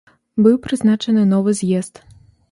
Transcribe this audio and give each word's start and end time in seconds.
Быў 0.45 0.53
прызначаны 0.63 1.25
новы 1.33 1.53
з'езд. 1.59 2.01